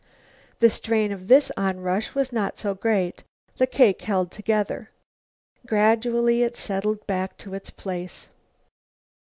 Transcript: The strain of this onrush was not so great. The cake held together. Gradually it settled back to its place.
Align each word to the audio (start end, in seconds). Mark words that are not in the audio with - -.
The 0.61 0.71
strain 0.71 1.11
of 1.11 1.27
this 1.27 1.51
onrush 1.55 2.15
was 2.15 2.31
not 2.33 2.57
so 2.57 2.73
great. 2.73 3.23
The 3.57 3.67
cake 3.67 4.01
held 4.01 4.31
together. 4.31 4.89
Gradually 5.67 6.41
it 6.41 6.57
settled 6.57 7.05
back 7.05 7.37
to 7.37 7.53
its 7.53 7.69
place. 7.69 8.29